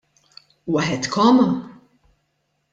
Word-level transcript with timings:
Waħedkom? 0.77 1.45